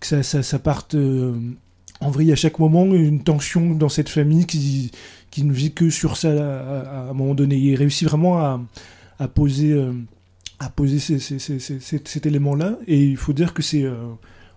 que 0.00 0.06
ça, 0.06 0.22
ça, 0.22 0.42
ça 0.42 0.58
parte 0.58 0.94
euh, 0.94 1.34
en 2.00 2.10
vrille 2.10 2.32
à 2.32 2.36
chaque 2.36 2.58
moment, 2.58 2.86
une 2.86 3.22
tension 3.22 3.74
dans 3.74 3.90
cette 3.90 4.08
famille 4.08 4.46
qui, 4.46 4.90
qui 5.30 5.44
ne 5.44 5.52
vit 5.52 5.72
que 5.72 5.90
sur 5.90 6.16
ça 6.16 6.30
à, 6.30 6.32
à- 6.32 6.80
à 7.06 7.10
un 7.10 7.12
moment 7.12 7.34
donné. 7.34 7.56
Il 7.56 7.74
réussit 7.76 8.08
vraiment 8.08 8.38
à, 8.38 8.62
à 9.18 9.28
poser, 9.28 9.72
euh, 9.72 9.92
à 10.58 10.70
poser 10.70 10.98
ces- 11.00 11.18
ces- 11.18 11.38
ces- 11.38 11.58
ces- 11.58 11.80
cet, 11.80 12.08
cet 12.08 12.24
élément-là, 12.24 12.78
et 12.86 13.04
il 13.04 13.18
faut 13.18 13.34
dire 13.34 13.52
que 13.52 13.60
c'est 13.62 13.82
euh, 13.84 13.94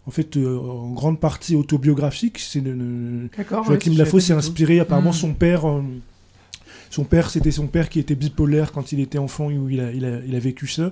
en 0.06 0.12
fait 0.12 0.38
euh, 0.38 0.58
en 0.60 0.90
grande 0.92 1.20
partie 1.20 1.56
autobiographique. 1.56 2.40
C'est. 2.40 2.62
Joachim 2.64 3.92
ouais, 3.92 3.98
Lafaux 3.98 4.20
je 4.20 4.26
s'est 4.26 4.34
inspiré, 4.34 4.80
apparemment 4.80 5.12
Mm. 5.12 5.14
son 5.14 5.34
père. 5.34 5.68
euh, 5.70 5.82
son 6.90 7.04
père, 7.06 7.30
c'était 7.32 7.52
son 7.52 7.66
père 7.68 7.90
qui 7.90 8.00
était 8.00 8.14
bipolaire 8.16 8.72
quand 8.72 8.92
il 8.92 9.00
était 9.00 9.18
enfant 9.18 9.50
et 9.50 9.58
où 9.58 9.68
il 9.70 9.80
a, 9.80 9.92
il 9.92 10.06
a, 10.06 10.20
il 10.28 10.36
a 10.36 10.40
vécu 10.40 10.68
ça. 10.68 10.92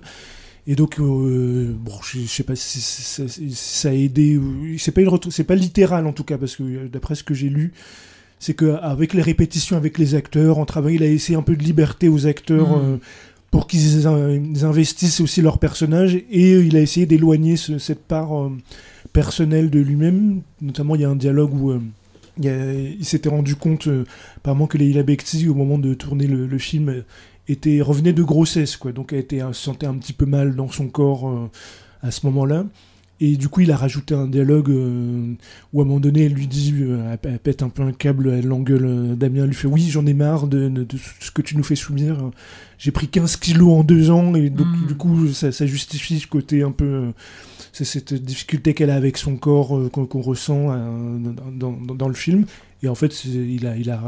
Et 0.68 0.76
donc, 0.76 1.00
euh, 1.00 1.74
bon, 1.80 1.94
je, 2.04 2.20
je 2.22 2.26
sais 2.28 2.44
pas 2.44 2.56
si, 2.56 2.82
ça 2.82 3.90
a 3.90 3.94
aidé. 3.94 4.40
C'est 4.78 4.92
pas, 4.92 5.02
une 5.02 5.10
c'est 5.30 5.44
pas 5.44 5.56
littéral 5.56 6.08
en 6.08 6.14
tout 6.14 6.24
cas, 6.24 6.38
parce 6.40 6.56
que 6.56 6.88
d'après 6.88 7.14
ce 7.16 7.24
que 7.24 7.34
j'ai 7.34 7.50
lu, 7.50 7.74
c'est 8.40 8.56
qu'avec 8.56 9.14
les 9.14 9.22
répétitions 9.22 9.78
avec 9.78 9.98
les 10.00 10.16
acteurs, 10.16 10.58
en 10.58 10.66
travaillant, 10.66 10.96
il 10.98 11.04
a 11.04 11.08
laissé 11.08 11.36
un 11.36 11.42
peu 11.44 11.56
de 11.56 11.64
liberté 11.64 12.10
aux 12.10 12.26
acteurs 12.26 12.70
Mm. 12.78 12.82
euh, 12.84 12.98
pour 13.52 13.68
qu'ils 13.68 14.08
in- 14.08 14.32
ils 14.32 14.66
investissent 14.66 15.20
aussi 15.22 15.42
leur 15.44 15.60
personnage. 15.60 16.16
Et 16.16 16.52
il 16.62 16.76
a 16.78 16.80
essayé 16.82 17.06
d'éloigner 17.06 17.58
ce- 17.58 17.78
cette 17.78 18.04
part 18.04 18.36
euh, 18.40 18.50
personnelle 19.14 19.70
de 19.70 19.80
lui-même. 19.80 20.42
Notamment, 20.62 20.96
il 20.96 21.02
y 21.02 21.06
a 21.06 21.10
un 21.10 21.16
dialogue 21.16 21.54
où. 21.54 21.72
euh, 21.72 21.80
il, 22.38 22.46
y 22.46 22.50
a- 22.50 22.74
il 22.74 23.04
s'était 23.06 23.30
rendu 23.30 23.56
compte, 23.56 23.88
euh, 23.88 24.06
apparemment, 24.38 24.66
que 24.68 24.78
Leila 24.78 25.04
Bekti, 25.04 25.48
au 25.50 25.54
moment 25.54 25.78
de 25.78 25.94
tourner 25.94 26.28
le, 26.28 26.48
le 26.48 26.58
film, 26.58 26.90
euh, 26.90 27.02
était, 27.50 27.82
revenait 27.82 28.14
de 28.14 28.24
grossesse, 28.24 28.78
quoi. 28.78 28.92
Donc 28.94 29.12
elle 29.14 29.20
était, 29.20 29.38
elle 29.38 29.54
se 29.54 29.62
sentait 29.64 29.86
un 29.88 29.96
petit 29.96 30.14
peu 30.14 30.26
mal 30.26 30.56
dans 30.56 30.70
son 30.70 30.88
corps 30.88 31.50
à 32.02 32.12
ce 32.12 32.26
moment-là. 32.28 32.66
Et 33.24 33.36
du 33.36 33.50
coup, 33.50 33.62
il 33.62 33.72
a 33.72 33.76
rajouté 33.78 34.16
un 34.16 34.26
dialogue 34.28 34.72
euh, 34.72 35.34
où 35.74 35.82
à 35.82 35.84
un 35.84 35.88
moment 35.88 36.00
donné, 36.00 36.24
elle 36.26 36.34
lui 36.34 36.48
dit, 36.48 36.74
euh, 36.82 37.16
elle, 37.24 37.38
pète 37.40 37.62
un 37.62 37.70
peu 37.70 37.84
un 37.84 37.92
câble, 37.92 38.30
elle 38.30 38.48
l'engueule. 38.48 38.86
euh, 38.86 39.16
Damien 39.16 39.46
lui 39.46 39.54
fait 39.54 39.68
Oui, 39.68 39.88
j'en 39.92 40.06
ai 40.08 40.14
marre 40.16 40.48
de, 40.48 40.70
de- 40.70 40.84
de 40.86 40.98
ce 41.20 41.30
que 41.30 41.42
tu 41.44 41.56
nous 41.58 41.64
fais 41.64 41.76
subir. 41.76 42.32
J'ai 42.80 42.90
pris 42.92 43.08
15 43.10 43.36
kilos 43.36 43.70
en 43.74 43.84
deux 43.84 44.10
ans, 44.10 44.34
et 44.34 44.50
donc 44.50 44.66
Mm. 44.68 44.88
du 44.88 44.96
coup, 44.96 45.28
ça, 45.34 45.52
ça 45.52 45.68
justifie 45.68 46.20
ce 46.20 46.26
côté 46.28 46.64
un 46.64 46.72
peu. 46.72 47.12
C'est 47.72 47.86
cette 47.86 48.14
difficulté 48.14 48.74
qu'elle 48.74 48.90
a 48.90 48.96
avec 48.96 49.18
son 49.18 49.36
corps 49.38 49.78
euh, 49.78 49.90
qu'on 49.90 50.22
ressent 50.22 50.68
euh, 50.72 51.18
dans, 51.54 51.72
dans- 51.72 51.96
dans 51.96 52.08
le 52.08 52.14
film. 52.14 52.46
Et 52.84 52.88
en 52.88 52.96
fait, 52.96 53.24
il 53.26 53.66
a, 53.68 53.78
il 53.78 53.90
a 53.90 54.02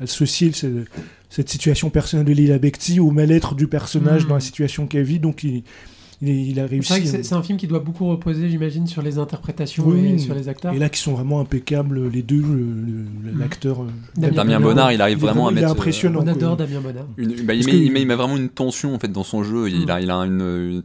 associé 0.00 0.52
ce- 0.52 0.84
cette 1.30 1.48
situation 1.48 1.90
personnelle 1.90 2.26
de 2.26 2.32
Lila 2.32 2.58
Bekti 2.58 3.00
au 3.00 3.10
mal-être 3.10 3.54
du 3.54 3.66
personnage 3.66 4.24
Mm. 4.24 4.28
dans 4.28 4.34
la 4.34 4.40
situation 4.40 4.86
qu'elle 4.86 5.02
vit. 5.04 5.18
Donc, 5.18 5.42
il, 5.44 5.64
il, 6.22 6.28
il 6.50 6.60
a 6.60 6.64
C'est 6.64 6.70
réussi. 6.70 6.92
vrai 6.92 7.02
que 7.02 7.22
c'est 7.24 7.34
un 7.34 7.42
film 7.42 7.58
qui 7.58 7.66
doit 7.66 7.80
beaucoup 7.80 8.06
reposer, 8.08 8.48
j'imagine, 8.48 8.86
sur 8.86 9.02
les 9.02 9.18
interprétations 9.18 9.84
Oui, 9.86 9.98
et 10.06 10.12
oui. 10.14 10.20
sur 10.20 10.34
les 10.34 10.48
acteurs. 10.48 10.72
Et 10.74 10.78
là, 10.78 10.88
qui 10.88 11.00
sont 11.00 11.14
vraiment 11.14 11.40
impeccables, 11.40 12.08
les 12.08 12.22
deux, 12.22 12.40
le- 12.40 12.46
le- 13.24 13.32
Mm. 13.34 13.38
l'acteur. 13.40 13.82
euh, 13.82 13.86
Damien 14.16 14.32
Damien 14.36 14.58
Bonnard, 14.60 14.68
Bonnard, 14.74 14.92
il 14.92 15.02
arrive 15.02 15.18
vraiment 15.18 15.48
à 15.48 15.52
il 15.52 15.58
est 15.58 15.60
mettre. 15.62 15.72
impressionnant. 15.72 16.20
On 16.20 16.22
quoi. 16.24 16.32
adore 16.32 16.56
Damien 16.56 16.80
Bonnard. 16.80 17.06
Une- 17.16 17.42
bah, 17.44 17.54
il, 17.54 17.64
met, 17.66 17.72
que- 17.72 17.76
il, 17.76 17.92
met, 17.92 18.00
il 18.02 18.06
met 18.06 18.14
vraiment 18.14 18.36
une 18.36 18.48
tension 18.48 18.94
en 18.94 18.98
fait 19.00 19.08
dans 19.12 19.24
son 19.24 19.42
jeu. 19.42 19.68
Il 19.68 19.86
Mm. 19.86 19.90
a, 19.90 20.00
il 20.00 20.10
a 20.10 20.14
une, 20.14 20.40
une, 20.40 20.82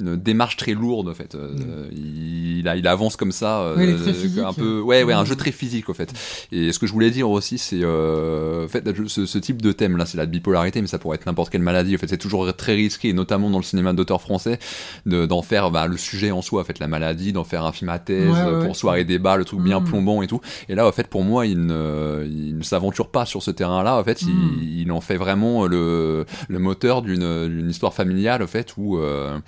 une 0.00 0.16
démarche 0.16 0.56
très 0.56 0.72
lourde 0.72 1.08
en 1.08 1.14
fait. 1.14 1.34
Euh, 1.34 1.88
il, 1.92 2.66
a, 2.68 2.76
il 2.76 2.86
avance 2.88 3.16
comme 3.16 3.32
ça, 3.32 3.60
euh, 3.60 3.74
Oui, 3.76 4.42
un 4.42 4.52
peu. 4.52 4.80
Ouais, 4.80 5.02
ouais, 5.02 5.12
un 5.12 5.22
Mm. 5.22 5.26
jeu 5.26 5.36
très 5.36 5.52
physique 5.52 5.88
en 5.88 5.94
fait. 5.94 6.12
Et 6.52 6.72
ce 6.72 6.78
que 6.78 6.86
je 6.86 6.92
voulais 6.92 7.10
dire 7.10 7.30
aussi, 7.30 7.58
c'est 7.58 7.80
euh, 7.82 8.64
en 8.64 8.68
fait 8.68 8.84
ce, 9.08 9.26
ce 9.26 9.38
type 9.38 9.62
de 9.62 9.72
thème 9.72 9.96
là, 9.96 10.06
c'est 10.06 10.16
la 10.18 10.26
bipolarité, 10.26 10.80
mais 10.80 10.86
ça 10.88 10.98
pourrait 10.98 11.16
être 11.16 11.26
n'importe 11.26 11.50
quelle 11.50 11.62
maladie. 11.62 11.94
En 11.94 11.98
fait, 11.98 12.08
c'est 12.08 12.18
toujours 12.18 12.54
très 12.56 12.74
risqué, 12.74 13.08
et 13.08 13.12
notamment 13.12 13.50
dans 13.50 13.58
le 13.58 13.64
cinéma 13.64 13.92
d'auteur 13.92 14.20
français, 14.20 14.58
de- 15.06 15.26
d'en 15.26 15.42
faire 15.42 15.70
bah, 15.70 15.86
le 15.86 15.96
sujet 15.96 16.30
en 16.30 16.42
soi, 16.42 16.62
en 16.62 16.64
fait, 16.64 16.78
la 16.78 16.88
maladie, 16.88 17.32
d'en 17.32 17.44
faire 17.44 17.64
un 17.64 17.72
film 17.72 17.90
à 17.90 17.98
thèse 17.98 18.30
Ouais, 18.30 18.42
ouais, 18.44 18.52
ouais. 18.58 18.66
pour 18.66 18.76
soirée 18.76 19.04
débat, 19.04 19.36
le 19.36 19.44
truc 19.44 19.60
bien 19.60 19.80
Mm. 19.80 19.84
plombant 19.84 20.22
et 20.22 20.26
tout. 20.26 20.40
Et 20.68 20.74
là, 20.74 20.86
en 20.86 20.92
fait, 20.92 21.06
pour 21.08 21.22
moi, 21.24 21.46
il 21.46 21.66
ne, 21.66 22.58
s'aventure 22.62 23.08
pas 23.10 23.26
sur 23.26 23.42
ce 23.42 23.50
terrain-là. 23.50 23.98
En 23.98 24.04
fait, 24.04 24.22
Mm. 24.22 24.28
il, 24.62 24.80
il 24.82 24.92
en 24.92 25.00
fait 25.00 25.16
vraiment 25.16 25.66
le, 25.66 26.24
le 26.48 26.58
moteur 26.58 27.02
d'une 27.02 27.20
d'une 27.48 27.68
histoire 27.70 27.92
familiale, 27.94 28.42
en 28.42 28.46
fait, 28.46 28.74
où, 28.76 28.96
euh, 28.98 29.38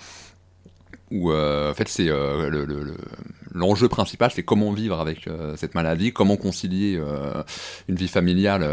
où 1.13 1.31
euh, 1.31 1.71
en 1.71 1.75
fait, 1.75 1.89
c'est 1.89 2.09
euh, 2.09 2.49
le- 2.51 2.65
le- 2.65 2.83
le- 2.83 2.97
l'enjeu 3.55 3.87
principal, 3.89 4.31
c'est 4.35 4.43
comment 4.43 4.73
vivre 4.73 4.99
avec 4.99 5.29
euh, 5.29 5.55
cette 5.57 5.75
maladie, 5.75 6.13
comment 6.13 6.37
concilier 6.37 6.99
une 7.89 7.95
vie 7.97 8.09
familiale 8.09 8.67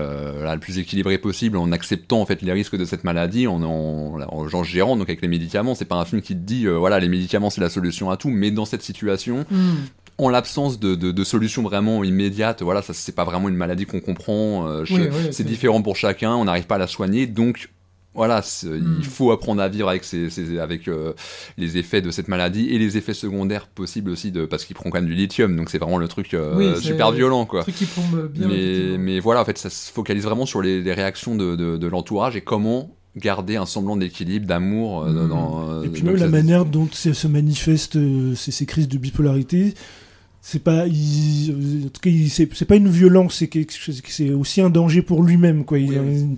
la 0.44 0.58
plus 0.58 0.78
équilibrée 0.80 1.18
possible 1.18 1.58
en 1.58 1.72
acceptant 1.72 2.22
en 2.22 2.26
fait 2.26 2.42
les 2.42 2.52
risques 2.54 2.78
de 2.78 2.86
cette 2.86 3.04
maladie, 3.04 3.46
en, 3.48 3.62
en, 3.62 4.22
en, 4.22 4.54
en 4.54 4.64
gérant 4.64 4.96
donc 4.96 5.10
avec 5.10 5.22
les 5.22 5.28
médicaments. 5.28 5.76
C'est 5.76 5.86
pas 5.86 5.96
un 5.98 6.06
film 6.06 6.22
qui 6.22 6.34
te 6.36 6.40
dit 6.42 6.66
voilà 6.68 7.00
les 7.00 7.10
médicaments 7.10 7.50
c'est 7.50 7.62
la 7.62 7.70
solution 7.70 8.10
à 8.10 8.18
tout, 8.18 8.30
mais 8.30 8.52
dans 8.52 8.66
cette 8.66 8.82
situation, 8.84 9.46
Mm. 9.52 9.76
en 10.18 10.30
l'absence 10.30 10.80
de, 10.80 10.96
de, 10.96 11.12
de 11.12 11.24
solution 11.24 11.62
vraiment 11.64 12.04
immédiate, 12.04 12.62
voilà, 12.62 12.82
ça 12.82 12.94
c'est 12.94 13.16
pas 13.16 13.24
vraiment 13.26 13.50
une 13.50 13.56
maladie 13.56 13.86
qu'on 13.86 14.00
comprend, 14.00 14.66
Oui, 14.82 14.86
oui, 14.92 15.08
c'est- 15.32 15.44
différent 15.44 15.82
pour 15.82 15.96
chacun, 15.96 16.36
on 16.36 16.46
n'arrive 16.46 16.66
pas 16.68 16.76
à 16.76 16.80
la 16.80 16.88
soigner, 16.88 17.26
donc 17.28 17.70
voilà, 18.16 18.42
il 18.64 19.06
faut 19.06 19.32
apprendre 19.32 19.62
à 19.62 19.70
vivre 19.70 19.88
avec, 19.88 20.04
euh, 20.88 21.14
les 21.58 21.78
effets 21.78 22.02
de 22.02 22.12
cette 22.12 22.28
maladie 22.28 22.68
et 22.70 22.80
les 22.80 22.98
effets 22.98 23.14
secondaires 23.14 23.68
possibles 23.68 24.10
aussi, 24.10 24.32
de, 24.32 24.46
parce 24.46 24.66
qu'il 24.66 24.76
prend 24.76 24.90
quand 24.90 24.98
même 25.00 25.06
du 25.10 25.14
lithium, 25.16 25.56
donc 25.56 25.70
c'est 25.70 25.78
vraiment 25.78 25.98
le 26.00 26.08
truc 26.08 26.34
euh, 26.34 26.56
Oui, 26.58 26.82
super 26.82 27.12
violent 27.12 27.46
quoi. 27.46 27.60
Un 27.62 27.64
truc 27.64 27.76
qui 27.76 27.86
plombe 27.86 28.28
bien. 28.34 28.48
Mais, 28.98 29.20
voilà, 29.20 29.42
en 29.42 29.46
fait, 29.46 29.58
ça 29.58 29.70
se 29.70 29.92
focalise 29.92 30.24
vraiment 30.24 30.46
sur 30.46 30.62
les, 30.62 30.82
les 30.82 30.94
réactions 30.94 31.36
de, 31.36 31.56
de, 31.56 31.78
de 31.78 31.88
l'entourage 31.88 32.36
et 32.36 32.42
comment 32.42 32.96
garder 33.16 33.56
un 33.58 33.66
semblant 33.66 33.96
d'équilibre, 33.98 34.46
d'amour 34.48 35.04
euh, 35.04 35.12
Mhm. 35.24 35.30
dans. 35.30 35.84
Et 35.84 35.90
puis 35.90 36.04
même 36.04 36.16
la 36.16 36.22
ça- 36.26 36.28
manière 36.32 36.66
dont 36.66 36.88
se 36.92 37.26
euh, 37.96 38.36
ces, 38.36 38.52
ces 38.52 38.66
crises 38.66 38.88
de 38.88 38.98
bipolarité, 38.98 39.74
c'est 40.42 40.64
pas, 40.64 40.88
il- 40.88 41.86
en 41.86 41.90
tout 41.90 42.02
cas, 42.02 42.10
il- 42.10 42.30
c'est 42.30 42.66
pas 42.66 42.76
une 42.76 42.90
violence, 42.90 43.36
c'est 43.36 43.48
c'est 44.08 44.30
aussi 44.32 44.62
un 44.62 44.70
danger 44.70 45.02
pour 45.02 45.24
lui-même, 45.24 45.64
quoi. 45.66 45.80
Il, 45.80 45.90
Oui, 45.90 45.98
oui. 46.00 46.38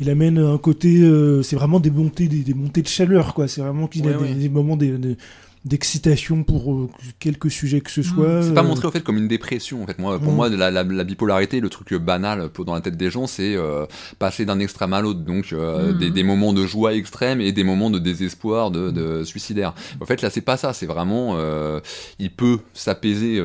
Il- 0.00 0.10
amène 0.10 0.38
un 0.38 0.58
côté, 0.58 1.02
euh, 1.02 1.42
c'est 1.42 1.56
vraiment 1.56 1.80
des 1.80 1.90
montées, 1.90 2.28
des, 2.28 2.42
des 2.42 2.54
montées 2.54 2.82
de 2.82 2.88
chaleur, 2.88 3.34
quoi. 3.34 3.48
C'est 3.48 3.60
vraiment 3.60 3.86
qu'il 3.86 4.06
a 4.08 4.12
des, 4.34 4.48
moments 4.48 4.76
de- 4.76 4.96
de- 4.96 5.16
d'excitation 5.64 6.42
pour 6.42 6.72
euh, 6.74 6.88
quelques 7.20 7.48
sujets 7.50 7.80
que 7.80 7.90
ce 7.90 8.00
Mhm. 8.00 8.06
soit. 8.06 8.42
C'est 8.42 8.52
pas 8.52 8.62
euh, 8.62 8.64
montré 8.64 8.88
au 8.88 8.90
fait 8.90 9.00
comme 9.04 9.16
une 9.16 9.28
dépression 9.28 9.82
en 9.82 9.86
fait. 9.86 9.96
Moi, 9.98 10.18
pour 10.18 10.32
Mm. 10.32 10.36
moi, 10.36 10.48
la, 10.48 10.70
la- 10.72 10.82
la 10.82 11.04
bipolarité, 11.04 11.60
le 11.60 11.68
truc 11.68 11.94
banal 11.94 12.48
pour- 12.48 12.64
dans 12.64 12.74
la 12.74 12.80
tête 12.80 12.96
des 12.96 13.10
gens, 13.10 13.28
c'est 13.28 13.54
euh, 13.56 13.86
passer 14.18 14.44
d'un 14.44 14.58
extrême 14.58 14.92
à 14.92 15.00
l'autre. 15.00 15.20
Donc 15.20 15.52
euh, 15.52 15.92
Mm. 15.92 15.98
des, 15.98 16.10
des 16.10 16.22
moments 16.24 16.52
de 16.52 16.66
joie 16.66 16.94
extrême 16.94 17.40
et 17.40 17.52
des 17.52 17.62
moments 17.62 17.90
de 17.90 18.00
désespoir, 18.00 18.72
de, 18.72 18.90
de 18.90 19.22
suicidaire. 19.22 19.72
En 20.00 20.04
fait, 20.04 20.20
là, 20.20 20.30
c'est 20.30 20.40
pas 20.40 20.56
ça. 20.56 20.72
C'est 20.72 20.86
vraiment, 20.86 21.36
euh, 21.36 21.78
il 22.18 22.30
peut 22.32 22.58
s'apaiser. 22.74 23.38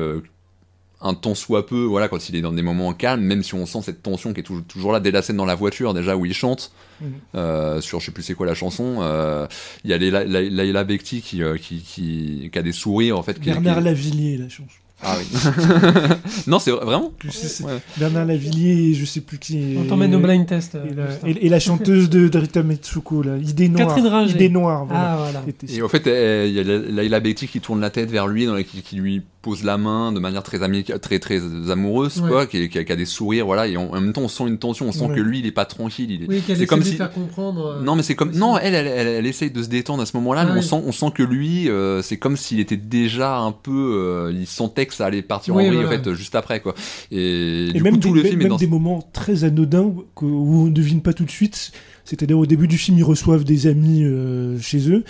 Un 1.00 1.14
temps 1.14 1.34
soit 1.36 1.64
peu, 1.66 1.84
voilà, 1.84 2.08
quand 2.08 2.28
il 2.28 2.34
est 2.36 2.40
dans 2.40 2.52
des 2.52 2.62
moments 2.62 2.92
calmes, 2.92 3.22
même 3.22 3.42
si 3.44 3.54
on 3.54 3.66
sent 3.66 3.82
cette 3.82 4.02
tension 4.02 4.32
qui 4.32 4.40
est 4.40 4.42
toujours, 4.42 4.64
toujours 4.64 4.92
là 4.92 4.98
dès 5.00 5.10
la 5.12 5.22
scène 5.22 5.36
dans 5.36 5.44
la 5.44 5.54
voiture, 5.54 5.94
déjà 5.94 6.16
où 6.16 6.24
il 6.26 6.34
chante, 6.34 6.72
Mhm. 7.00 7.12
euh, 7.36 7.80
sur 7.80 8.00
je 8.00 8.06
sais 8.06 8.10
plus 8.12 8.24
c'est 8.24 8.34
quoi 8.34 8.46
la 8.46 8.54
chanson, 8.54 8.96
euh, 9.00 9.46
il 9.84 9.90
y 9.90 9.94
a 9.94 9.98
Leila, 9.98 10.82
Bekti 10.84 11.22
qui, 11.22 11.42
euh, 11.44 11.56
qui, 11.56 11.80
qui, 11.82 12.50
qui 12.52 12.58
a 12.58 12.62
des 12.62 12.72
sourires 12.72 13.16
en 13.16 13.22
fait. 13.22 13.38
Bernard 13.40 13.80
Lavillier, 13.80 14.36
la 14.38 14.48
chanson. 14.48 14.72
Ah 15.02 15.16
oui. 15.18 15.26
non, 16.46 16.58
c'est 16.58 16.70
vrai- 16.70 16.84
vraiment 16.84 17.12
Je 17.24 17.30
sais- 17.30 17.48
c'est 17.48 17.64
Ouais. 17.64 17.78
Bernard 17.96 18.24
Lavillier, 18.26 18.90
et 18.90 18.94
je 18.94 19.04
sais 19.04 19.20
plus 19.20 19.38
qui. 19.38 19.76
On 19.78 19.84
t'emmène 19.84 20.14
au 20.14 20.18
blind 20.20 20.46
test. 20.46 20.74
Et 20.74 20.94
la, 20.94 21.10
Justin. 21.10 21.26
et- 21.28 21.46
et 21.46 21.48
la 21.48 21.60
chanteuse 21.60 22.10
de 22.10 22.36
Rita 22.38 22.62
Mitsuko, 22.62 23.22
là, 23.22 23.36
Idée 23.36 23.68
Noire. 23.68 23.88
Catherine 23.88 24.06
Ringer. 24.08 24.34
Idée 24.34 24.48
Noire, 24.48 24.84
voilà. 24.86 25.12
Ah, 25.12 25.16
voilà. 25.18 25.42
Et 25.68 25.82
en 25.82 25.88
fait, 25.88 26.02
il 26.06 26.52
y 26.52 26.60
a 26.60 26.62
Laila 26.62 27.20
Bekti 27.20 27.46
qui 27.48 27.60
tourne 27.60 27.80
la 27.80 27.90
tête 27.90 28.10
vers 28.10 28.26
lui, 28.26 28.46
dans 28.46 28.54
la- 28.54 28.62
qui, 28.64 28.82
qui 28.82 28.96
lui 28.96 29.22
pose 29.40 29.62
la 29.62 29.78
main 29.78 30.10
de 30.10 30.18
manière 30.18 30.42
très 30.42 30.58
amica- 30.62 30.98
très 30.98 31.20
très 31.20 31.40
amoureuse, 31.70 32.20
Ouais. 32.20 32.28
quoi, 32.28 32.46
qui, 32.46 32.68
qui 32.68 32.76
a, 32.78 32.82
qui 32.84 32.90
a 32.92 32.96
des 32.96 33.04
sourires, 33.06 33.46
voilà. 33.46 33.68
Et 33.68 33.76
en, 33.76 33.84
en 33.84 34.00
même 34.00 34.12
temps, 34.12 34.22
on 34.22 34.28
sent 34.28 34.44
une 34.48 34.58
tension, 34.58 34.86
on 34.88 34.92
sent 34.92 35.04
Ouais. 35.06 35.14
que 35.14 35.20
lui, 35.20 35.38
il 35.38 35.46
est 35.46 35.52
pas 35.52 35.64
tranquille. 35.64 36.10
Il 36.10 36.24
est... 36.24 36.28
Oui, 36.28 36.40
qu'elle 36.40 36.56
C'est 36.56 36.62
essaie 36.62 36.66
comme 36.66 36.80
de 36.80 36.84
si- 36.84 36.96
faire 36.96 37.12
comprendre. 37.12 37.76
euh, 37.78 37.82
Non, 37.82 37.94
mais 37.94 38.02
c'est 38.02 38.16
comme 38.16 38.32
non, 38.32 38.58
elle, 38.58 38.74
elle, 38.74 38.88
elle, 38.88 39.06
elle 39.06 39.26
essaye 39.26 39.50
de 39.52 39.62
se 39.62 39.68
détendre 39.68 40.02
à 40.02 40.06
ce 40.06 40.16
moment-là, 40.16 40.44
Ah 40.44 40.52
mais 40.52 40.58
on 40.58 40.62
sent, 40.62 40.82
on 40.84 40.90
sent 40.92 41.12
que 41.14 41.22
lui, 41.22 41.68
euh, 41.70 42.02
c'est 42.02 42.16
comme 42.16 42.36
s'il 42.36 42.58
était 42.58 42.76
déjà 42.76 43.38
un 43.38 43.52
peu, 43.52 43.70
euh, 43.96 44.32
il 44.34 44.46
sentait 44.46 44.86
que 44.88 44.94
ça 44.94 45.06
allait 45.06 45.22
partir 45.22 45.54
Oui, 45.54 45.64
en 45.64 45.68
vrille 45.68 45.78
ouais, 45.80 45.86
en 45.86 46.02
fait 46.02 46.14
juste 46.14 46.34
après 46.34 46.60
quoi. 46.60 46.74
Et, 47.10 47.68
Et 47.68 47.72
du 47.72 47.82
même, 47.82 47.94
coup, 47.94 48.00
tout 48.00 48.14
des, 48.14 48.22
le 48.22 48.28
film 48.28 48.40
est 48.40 48.44
même 48.44 48.48
dans 48.50 48.56
des 48.56 48.66
moments 48.66 49.08
très 49.12 49.44
anodins 49.44 49.82
où 49.82 50.04
on 50.22 50.64
ne 50.64 50.70
devine 50.70 51.00
pas 51.02 51.12
tout 51.12 51.24
de 51.24 51.30
suite. 51.30 51.72
C'est-à-dire 52.04 52.38
au 52.38 52.46
début 52.46 52.68
du 52.68 52.78
film, 52.78 52.98
ils 52.98 53.04
reçoivent 53.04 53.44
des 53.44 53.66
amis 53.66 54.02
euh, 54.02 54.58
chez 54.60 54.90
eux. 54.90 55.04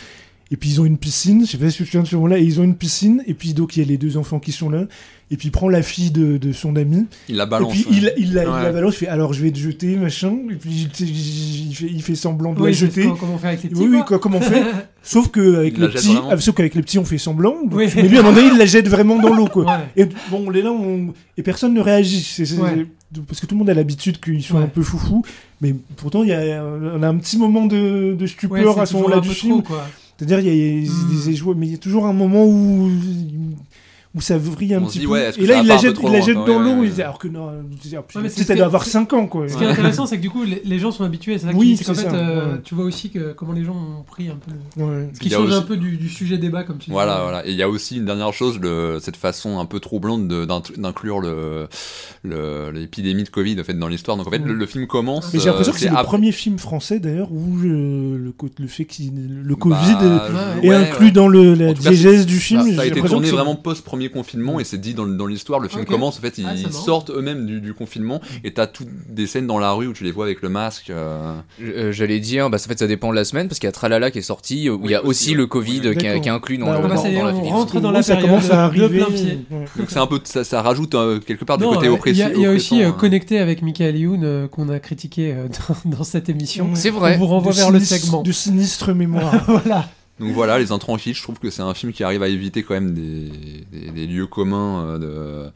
Et 0.51 0.57
puis 0.57 0.71
ils 0.71 0.81
ont 0.81 0.87
une 0.87 0.97
piscine, 0.97 1.45
je 1.45 1.51
sais 1.53 1.59
pas 1.59 1.69
si 1.71 1.77
tu 1.77 1.83
te 1.83 1.89
souviens 1.89 2.03
de 2.03 2.09
ce 2.09 2.17
moment-là, 2.17 2.39
et 2.39 2.43
ils 2.43 2.59
ont 2.59 2.65
une 2.65 2.75
piscine, 2.77 3.23
et 3.27 3.35
puis 3.35 3.53
donc 3.53 3.77
il 3.77 3.81
y 3.81 3.83
a 3.83 3.87
les 3.87 3.99
deux 3.99 4.17
enfants 4.17 4.39
qui 4.39 4.51
sont 4.53 4.71
là, 4.71 4.85
et 5.31 5.37
puis 5.37 5.49
il 5.49 5.51
prend 5.51 5.69
la 5.69 5.83
fille 5.83 6.11
de, 6.11 6.39
de 6.39 6.53
son 6.55 6.75
ami, 6.77 7.05
il 7.29 7.37
la 7.37 7.45
et 7.45 7.47
balance. 7.47 7.71
puis 7.71 7.85
ouais. 7.85 8.15
il, 8.17 8.29
il, 8.29 8.33
la, 8.33 8.45
il 8.45 8.49
la 8.49 8.73
balance, 8.73 8.95
il 8.95 8.99
fait 9.01 9.09
alors 9.09 9.35
je 9.35 9.43
vais 9.43 9.51
te 9.51 9.59
jeter, 9.59 9.97
machin, 9.97 10.35
et 10.51 10.55
puis 10.55 10.89
il, 11.01 11.07
il 11.69 11.75
fait, 11.75 11.87
il 11.87 12.03
fait 12.03 12.15
semblant 12.15 12.55
de 12.55 12.61
Oui, 12.61 12.71
la 12.71 12.73
jeter. 12.79 13.11
Comment 13.21 13.35
on 13.35 13.39
fait 13.39 13.49
avec 13.49 13.63
les 13.65 13.69
petits 13.69 13.81
Oui, 13.83 13.89
oui, 13.93 13.99
quoi. 14.07 14.19
comment 14.19 14.39
on 14.39 14.41
fait 14.41 14.63
Sauf 15.03 15.31
qu'avec 15.31 15.77
les 15.77 15.89
petits, 15.89 16.17
ah, 16.31 16.37
sauf 16.39 16.55
qu'avec 16.55 16.75
les 16.75 16.83
petits, 16.83 16.99
on 16.99 17.05
fait 17.05 17.19
semblant. 17.19 17.53
donc- 17.65 17.75
Oui. 17.75 17.89
Mais 17.97 18.09
lui, 18.09 18.17
à 18.17 18.21
un 18.21 18.23
moment 18.25 18.35
donné, 18.35 18.49
il 18.51 18.57
la 18.59 18.65
jette 18.67 18.89
vraiment 18.89 19.19
dans 19.21 19.35
l'eau, 19.35 19.47
quoi. 19.49 19.65
Ouais. 19.67 19.73
Et 19.97 20.05
bon, 20.31 20.45
on 20.47 20.53
est 20.55 20.63
là, 20.63 20.73
on... 20.73 21.13
et 21.37 21.43
personne 21.43 21.75
ne 21.75 21.81
réagit. 21.81 22.21
C'est- 22.23 22.47
c'est- 22.47 22.59
Ouais. 22.59 22.87
Parce 23.27 23.41
que 23.41 23.47
tout 23.47 23.55
le 23.55 23.59
monde 23.61 23.71
a 23.71 23.75
l'habitude 23.75 24.19
qu'ils 24.21 24.43
soient 24.43 24.61
Ouais. 24.61 24.65
un 24.67 24.69
peu 24.69 24.83
foufou. 24.83 25.23
Mais 25.63 25.75
pourtant, 25.97 26.23
il 26.25 26.29
y 26.29 26.33
a, 26.35 26.63
on 26.63 27.03
a 27.03 27.09
un 27.09 27.17
petit 27.17 27.39
moment 27.39 27.65
de, 27.67 28.17
stupeur 28.27 28.79
à 28.81 28.87
ce 28.87 28.95
moment-là 28.97 29.21
du 29.21 29.29
film. 29.31 29.63
trop, 29.63 29.75
quoi. 29.75 29.87
C'est-à-dire, 30.19 30.41
il 30.41 30.47
y 30.47 30.51
a, 30.51 30.53
il 30.55 30.85
y 30.85 30.89
a 30.89 30.91
Mm. 30.91 31.25
des 31.27 31.35
jouets, 31.37 31.55
mais 31.57 31.67
il 31.67 31.73
y 31.73 31.75
a 31.77 31.79
toujours 31.79 32.07
un 32.07 32.13
moment 32.13 32.45
où, 32.45 32.91
où 34.15 34.21
ça 34.21 34.39
vrille 34.39 34.75
un 34.75 34.83
On 34.83 34.87
petit 34.87 35.01
dit, 35.01 35.05
peu. 35.07 35.13
ouais, 35.13 35.31
que 35.37 35.41
et 35.43 35.47
là, 35.47 35.61
il 35.61 35.67
la 35.67 35.77
jette, 35.77 35.95
trop 35.95 36.09
il 36.09 36.13
la 36.15 36.21
jette 36.21 36.35
dans 36.37 36.47
ouais, 36.59 36.65
l'eau. 36.75 36.81
ouais. 36.81 37.01
Alors 37.03 37.19
que 37.19 37.29
non, 37.29 37.51
c'est 37.83 37.91
peut-être 37.91 38.39
elle 38.39 38.47
que- 38.47 38.55
doit 38.55 38.67
avoir 38.67 38.85
5 38.85 39.13
ans, 39.13 39.27
quoi. 39.27 39.49
Ce 39.49 39.57
qui 39.57 39.65
est 39.65 39.67
intéressant, 39.67 40.07
c'est 40.07 40.17
que 40.17 40.23
du 40.23 40.31
coup, 40.31 40.45
les, 40.45 40.63
les 40.65 40.79
gens 40.79 40.91
sont 40.91 41.05
habitués. 41.05 41.37
C'est 41.39 41.47
ça 41.47 41.53
Oui, 41.55 41.77
c'est 41.77 41.85
qu'en 41.85 41.95
fait, 41.95 42.09
ça, 42.09 42.15
euh, 42.15 42.55
ouais. 42.55 42.61
tu 42.65 42.75
vois 42.75 42.85
aussi 42.85 43.11
que 43.11 43.33
comment 43.35 43.53
les 43.53 43.65
gens 43.65 43.75
ont 43.77 44.03
pris 44.03 44.29
un 44.29 44.37
peu. 44.37 44.83
Ouais. 44.83 45.09
Ce 45.13 45.21
qui 45.21 45.31
change 45.31 45.53
un 45.53 45.63
peu 45.63 45.77
du, 45.77 45.97
du 45.99 46.09
sujet 46.09 46.39
débat, 46.39 46.65
comme 46.65 46.79
tu 46.79 46.91
Voilà, 46.91 47.17
dis. 47.17 47.23
voilà. 47.23 47.47
Et 47.47 47.51
il 47.51 47.57
y 47.57 47.63
a 47.63 47.69
aussi 47.69 47.99
une 47.99 48.07
dernière 48.07 48.33
chose, 48.33 48.59
le, 48.61 48.99
cette 49.01 49.17
façon 49.17 49.59
un 49.59 49.67
peu 49.67 49.79
troublante 49.79 50.27
d'inclure 50.27 51.21
le, 51.21 51.69
le- 52.23 52.71
l'épidémie 52.73 53.25
de 53.25 53.29
Covid 53.29 53.61
en 53.61 53.65
fait, 53.65 53.75
dans 53.75 53.89
l'histoire. 53.89 54.17
Donc 54.17 54.27
en 54.27 54.31
fait, 54.31 54.39
le, 54.39 54.67
film 54.67 54.87
commence. 54.87 55.33
Mais 55.33 55.39
j'ai 55.41 55.47
l'impression 55.47 55.73
euh, 55.73 55.75
que 55.75 55.81
c'est 55.81 55.91
le 55.91 56.03
premier 56.05 56.33
film 56.33 56.59
français 56.59 56.99
d'ailleurs 56.99 57.31
où 57.33 57.59
euh, 57.65 58.33
le, 58.59 58.67
fait 58.67 58.85
qu'il 58.85 59.13
le 59.45 59.55
Bah, 59.55 59.61
Covid 59.61 59.97
euh, 60.03 60.61
ouais, 60.61 60.67
est 60.69 60.75
inclus 60.75 61.13
dans 61.13 61.29
le, 61.29 61.55
la 61.55 61.73
diégèse 61.75 62.27
du 62.27 62.39
film. 62.39 62.75
ça 62.75 62.83
a 62.83 62.87
été 62.87 63.01
tourné 63.03 63.29
que 63.31 63.37
c'est- 63.37 63.37
post-premier 63.99 64.09
confinement 64.11 64.61
et 64.61 64.65
c'est 64.65 64.79
dit 64.79 64.95
dans, 64.95 65.07
dans 65.07 65.27
l'histoire. 65.27 65.61
Le 65.61 65.69
film 65.69 65.85
commence, 65.85 66.19
en 66.19 66.21
fait, 66.21 66.39
ils, 66.39 66.47
Ah, 66.49 66.55
ils 66.55 66.73
sortent 66.73 67.11
eux-mêmes 67.11 67.47
du, 67.47 67.61
du 67.61 67.75
confinement 67.75 68.21
et 68.45 68.53
t'as 68.53 68.67
toutes 68.67 68.89
des 69.09 69.27
scènes 69.27 69.47
dans 69.47 69.59
la 69.59 69.73
rue 69.73 69.87
où 69.89 69.93
tu 69.93 70.05
les 70.05 70.13
vois 70.13 70.25
avec 70.27 70.43
le 70.43 70.49
masque. 70.49 70.91
euh, 70.91 71.35
Euh, 71.63 71.93
J'allais 71.93 72.21
dire, 72.21 72.49
bah, 72.51 72.59
en 72.65 72.69
fait, 72.69 72.79
ça 72.79 72.87
dépend 72.87 73.11
de 73.11 73.17
la 73.17 73.25
semaine 73.25 73.49
parce 73.49 73.59
qu'il 73.59 73.67
y 73.67 73.69
a 73.69 73.73
Tralala 73.73 74.11
qui 74.11 74.19
est 74.19 74.23
sorti, 74.23 74.69
où 74.71 74.81
il 74.85 74.91
y 74.91 74.95
a 74.95 75.05
aussi 75.05 75.09
aussi, 75.31 75.35
le. 75.35 75.47
Covid 75.49 75.81
qui, 75.81 75.87
est, 75.89 75.95
D'accord. 75.95 76.21
qui 76.23 76.29
est 76.29 76.33
inclus 76.33 76.59
dans, 76.59 76.67
Bah, 76.67 76.73
le, 76.73 76.79
on 76.79 76.83
dans, 76.83 76.89
va- 76.89 76.95
dans 76.97 77.03
c'est- 77.03 77.13
la 77.13 77.25
on 77.25 77.35
fiction. 77.35 77.57
rentre 77.57 77.81
dans 77.81 77.91
la 77.91 78.03
ça 78.03 78.15
période 78.17 78.31
commence 78.31 78.51
à 78.51 78.65
arriver. 78.65 78.89
plein 78.99 79.07
pied. 79.07 79.39
Ouais. 79.51 79.65
Donc 79.77 79.87
c'est 79.91 79.99
un 79.99 80.07
peu 80.07 80.21
ça, 80.25 80.45
ça 80.45 80.63
rajoute 80.63 80.95
euh, 80.95 81.19
quelque 81.21 81.45
part 81.45 81.57
du 81.59 81.65
Non, 81.65 81.71
côté 81.75 81.87
euh, 81.87 81.89
il 81.89 81.93
y 81.93 81.95
oppressif. 81.95 82.25
a, 82.27 82.31
il 82.35 82.41
y 82.41 82.47
a 82.47 82.51
aussi 82.51 82.83
hein. 82.83 82.93
connecté 82.93 83.39
avec 83.39 83.63
Michael 83.63 83.97
Youn 83.97 84.49
qu'on 84.51 84.69
a 84.69 84.79
critiqué 84.79 85.35
dans, 85.85 85.97
dans 85.99 86.05
cette 86.05 86.29
émission. 86.29 86.71
C'est 86.75 86.91
On 86.91 86.99
vrai. 86.99 87.17
vous 87.17 87.27
renvoie 87.27 87.53
vers 87.53 87.71
le 87.71 87.81
segment. 87.81 88.23
De 88.23 88.33
sinistre 88.33 88.93
mémoire. 88.93 89.33
voilà. 89.49 89.89
Donc 90.21 90.33
voilà, 90.33 90.59
Les 90.59 90.73
Intranquilles, 90.73 91.15
je 91.15 91.23
trouve 91.23 91.39
que 91.39 91.51
c'est 91.51 91.63
un 91.63 91.75
film 91.75 91.93
qui 91.93 92.03
arrive 92.05 92.23
à 92.23 92.29
éviter 92.29 92.63
quand 92.63 92.75
même 92.75 92.93
des, 92.95 93.31
des- 93.73 93.91
des 93.91 94.07
lieux 94.07 94.27
communs. 94.27 94.85
euh, 94.85 94.99
de... 95.47 95.51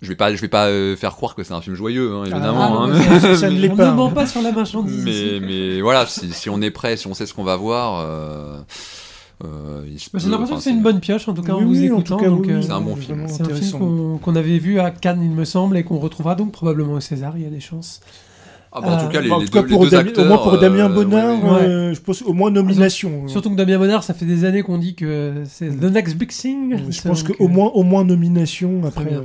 Je 0.00 0.08
vais 0.08 0.16
pas, 0.16 0.34
je 0.34 0.40
vais 0.40 0.48
pas 0.48 0.66
euh, 0.66 0.96
faire 0.96 1.12
croire 1.14 1.36
que 1.36 1.44
c'est 1.44 1.52
un 1.54 1.60
film 1.60 1.76
joyeux, 1.76 2.12
hein, 2.12 2.24
évidemment. 2.24 2.80
Ah, 2.80 2.82
hein, 2.84 2.88
non, 2.88 3.20
ça- 3.20 3.36
ça 3.36 3.48
ne 3.50 3.56
l'est 3.56 3.70
on 3.70 3.76
pas. 3.76 3.90
ne 3.92 3.94
ment 3.96 4.10
pas 4.10 4.26
sur 4.26 4.42
la 4.42 4.50
marchandise. 4.50 5.04
mais, 5.40 5.80
voilà, 5.80 6.06
si, 6.06 6.32
si 6.32 6.50
on 6.50 6.60
est 6.60 6.72
prêt, 6.72 6.96
si 6.96 7.06
on 7.06 7.14
sait 7.14 7.24
ce 7.26 7.32
qu'on 7.34 7.44
va 7.44 7.54
voir, 7.54 8.00
euh, 8.00 8.58
euh, 9.44 9.82
Bah, 10.12 10.18
J'ai 10.20 10.28
l'impression 10.28 10.56
que 10.56 10.62
c'est 10.62 10.70
une 10.70 10.82
bonne 10.82 10.98
pioche, 10.98 11.28
en 11.28 11.34
tout 11.34 11.42
cas, 11.42 11.54
Oui, 11.54 11.62
en 11.62 11.66
vous 11.68 11.72
oui, 11.80 11.90
en 11.90 11.94
écoutant. 12.00 12.18
euh, 12.20 12.62
C'est 12.62 12.70
un 12.72 12.80
bon 12.80 12.96
film. 12.96 13.26
C'est 13.28 13.42
un 13.42 13.54
film 13.54 14.18
qu'on 14.20 14.34
avait 14.36 14.58
vu 14.58 14.80
à 14.80 14.90
Cannes, 14.90 15.22
il 15.22 15.30
me 15.30 15.44
semble, 15.44 15.76
et 15.76 15.84
qu'on 15.84 15.98
retrouvera 15.98 16.34
donc 16.34 16.50
probablement 16.50 16.94
au 16.94 17.00
César. 17.00 17.34
Il 17.36 17.44
y 17.44 17.46
a 17.46 17.50
des 17.50 17.60
chances. 17.60 18.00
Ah 18.74 18.80
bah, 18.80 18.88
en 18.94 18.96
tout 19.00 19.04
Euh, 19.04 19.08
cas, 19.10 19.20
les, 19.20 19.26
Enfin, 19.30 19.36
en 19.36 19.40
les 19.40 19.46
tout 19.46 19.52
cas, 19.52 19.60
deux, 19.62 19.66
les 19.68 19.72
pour 19.74 19.84
deux 19.84 19.90
Damien- 19.90 20.08
acteurs. 20.08 20.24
au 20.24 20.28
moins 20.28 20.38
pour 20.38 20.58
Damien 20.58 20.90
euh, 20.90 20.94
Bonnard, 20.94 21.44
ouais, 21.44 21.50
ouais. 21.50 21.56
euh, 21.66 21.94
je 21.94 22.00
pense 22.00 22.22
au 22.22 22.32
moins 22.32 22.50
nomination. 22.50 23.28
Surtout 23.28 23.50
que 23.50 23.54
Damien 23.56 23.78
Bonnard, 23.78 24.02
ça 24.02 24.14
fait 24.14 24.24
des 24.24 24.44
années 24.46 24.62
qu'on 24.62 24.78
dit 24.78 24.94
que 24.94 25.42
c'est 25.46 25.68
the 25.68 25.84
next 25.92 26.16
big 26.16 26.30
thing. 26.30 26.76
je 26.90 27.02
pense 27.02 27.22
qu'au 27.22 27.34
euh, 27.44 27.48
moins, 27.48 27.68
au 27.74 27.82
moins 27.82 28.04
nomination. 28.04 28.80
Après, 28.86 29.04
bien. 29.04 29.18
euh, 29.18 29.24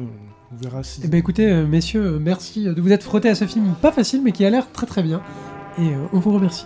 on 0.51 0.62
verra 0.63 0.84
si. 0.84 1.00
Eh 1.04 1.08
ben 1.08 1.18
écoutez, 1.18 1.50
euh, 1.50 1.66
messieurs, 1.66 2.04
euh, 2.06 2.20
merci 2.22 2.66
de 2.66 2.82
vous 2.82 2.92
être 2.92 3.04
frottés 3.04 3.30
à 3.30 3.36
ce 3.36 3.46
film 3.46 3.74
pas 3.82 3.92
facile, 3.94 4.22
mais 4.24 4.34
qui 4.34 4.44
a 4.44 4.50
l'air 4.50 4.70
très 4.74 4.86
très 4.86 5.01
bien. 5.01 5.22
Et 5.80 5.82
euh, 5.84 5.96
on 6.12 6.20
vous 6.20 6.34
remercie. 6.34 6.66